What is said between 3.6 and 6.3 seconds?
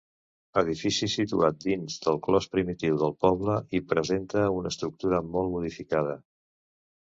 i presenta una estructura molt modificada.